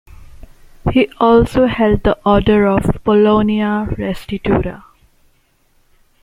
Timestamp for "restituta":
3.91-4.83